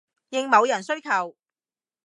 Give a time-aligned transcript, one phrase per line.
[0.29, 1.37] 應某人需求